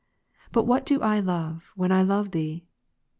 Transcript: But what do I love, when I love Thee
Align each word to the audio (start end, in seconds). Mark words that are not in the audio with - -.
But 0.51 0.63
what 0.63 0.83
do 0.83 0.99
I 1.03 1.19
love, 1.19 1.71
when 1.75 1.91
I 1.91 2.01
love 2.01 2.31
Thee 2.31 2.65